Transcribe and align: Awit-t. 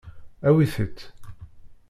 Awit-t. 0.47 0.99